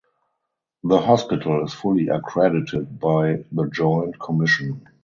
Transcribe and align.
The 0.83 0.99
hospital 0.99 1.63
is 1.63 1.75
fully 1.75 2.07
accredited 2.07 2.99
by 2.99 3.45
The 3.51 3.69
Joint 3.71 4.17
Commission. 4.19 4.87